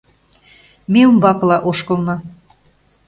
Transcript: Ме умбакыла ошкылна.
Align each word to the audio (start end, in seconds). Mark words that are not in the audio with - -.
Ме 0.91 1.01
умбакыла 1.09 1.57
ошкылна. 1.69 2.15